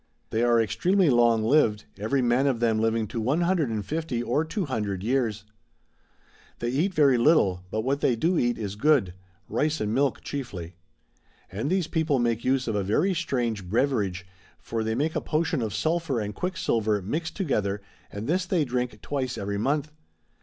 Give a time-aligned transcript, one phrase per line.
[0.31, 5.43] They are extremely long lived, every man of them living to 150 or 200 years.
[6.57, 9.13] They eat very little, but what they do eat is good;
[9.47, 10.73] rice and milk chiefly.
[11.51, 14.25] And these people make use of a very strange beverage;
[14.57, 17.79] for they make a potion of sulphur and quicksilver mixt to gether
[18.11, 19.91] and this they drink twice every month.